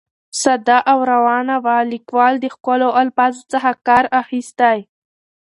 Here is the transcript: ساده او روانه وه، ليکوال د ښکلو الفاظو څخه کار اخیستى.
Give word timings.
ساده 0.41 0.77
او 0.91 0.99
روانه 1.11 1.55
وه، 1.63 1.77
ليکوال 1.93 2.33
د 2.39 2.45
ښکلو 2.55 2.89
الفاظو 3.01 3.41
څخه 3.53 3.69
کار 3.87 4.05
اخیستى. 4.21 4.77